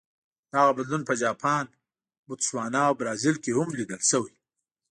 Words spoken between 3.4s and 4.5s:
کې هم لیدل شوی.